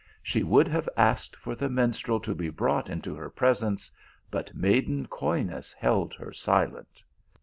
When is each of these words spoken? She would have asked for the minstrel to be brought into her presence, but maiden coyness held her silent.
She 0.23 0.41
would 0.41 0.67
have 0.67 0.89
asked 0.97 1.35
for 1.35 1.53
the 1.53 1.69
minstrel 1.69 2.19
to 2.21 2.33
be 2.33 2.49
brought 2.49 2.89
into 2.89 3.13
her 3.13 3.29
presence, 3.29 3.91
but 4.31 4.55
maiden 4.55 5.05
coyness 5.05 5.73
held 5.73 6.15
her 6.15 6.33
silent. 6.33 7.03